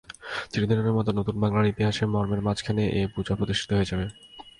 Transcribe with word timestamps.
চিরদিনের 0.51 0.95
মতো 0.97 1.09
নূতন 1.15 1.35
বাংলার 1.43 1.71
ইতিহাসের 1.71 2.07
মর্মের 2.13 2.41
মাঝখানে 2.47 2.83
এই 2.97 3.05
পূজা 3.13 3.33
প্রতিষ্ঠিত 3.39 3.69
হয়ে 3.73 3.89
যাবে। 3.91 4.05